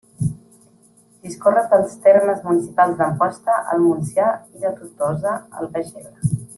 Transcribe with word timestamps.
Discorre 1.27 1.63
pels 1.73 1.93
termes 2.07 2.41
municipals 2.47 2.97
d'Amposta, 3.03 3.61
al 3.77 3.87
Montsià, 3.87 4.33
i 4.57 4.67
de 4.67 4.77
Tortosa, 4.81 5.39
al 5.61 5.75
Baix 5.77 5.99
Ebre. 6.05 6.35